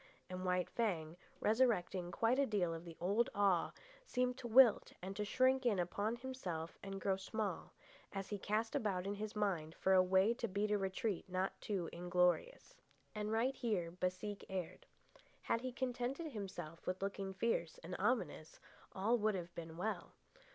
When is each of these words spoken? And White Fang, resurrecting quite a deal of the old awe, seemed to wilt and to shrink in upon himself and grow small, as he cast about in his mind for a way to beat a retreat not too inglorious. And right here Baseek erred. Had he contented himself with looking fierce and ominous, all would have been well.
And 0.31 0.43
White 0.43 0.67
Fang, 0.67 1.15
resurrecting 1.39 2.09
quite 2.11 2.39
a 2.39 2.47
deal 2.47 2.73
of 2.73 2.85
the 2.85 2.97
old 2.99 3.29
awe, 3.35 3.71
seemed 4.07 4.35
to 4.39 4.47
wilt 4.47 4.93
and 4.99 5.15
to 5.15 5.23
shrink 5.23 5.63
in 5.63 5.77
upon 5.77 6.15
himself 6.15 6.79
and 6.81 6.99
grow 6.99 7.17
small, 7.17 7.73
as 8.11 8.29
he 8.29 8.39
cast 8.39 8.75
about 8.75 9.05
in 9.05 9.13
his 9.13 9.35
mind 9.35 9.75
for 9.75 9.93
a 9.93 10.01
way 10.01 10.33
to 10.33 10.47
beat 10.47 10.71
a 10.71 10.77
retreat 10.79 11.25
not 11.29 11.53
too 11.61 11.87
inglorious. 11.93 12.73
And 13.13 13.31
right 13.31 13.55
here 13.55 13.91
Baseek 13.91 14.43
erred. 14.49 14.87
Had 15.43 15.61
he 15.61 15.71
contented 15.71 16.31
himself 16.31 16.87
with 16.87 17.03
looking 17.03 17.31
fierce 17.35 17.77
and 17.83 17.95
ominous, 17.99 18.59
all 18.93 19.19
would 19.19 19.35
have 19.35 19.53
been 19.53 19.77
well. 19.77 20.13